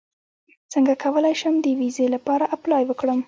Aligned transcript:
څنګه 0.73 0.93
کولی 1.03 1.33
شم 1.41 1.55
د 1.61 1.67
ویزې 1.79 2.05
لپاره 2.15 2.51
اپلای 2.55 2.83
وکړم 2.87 3.19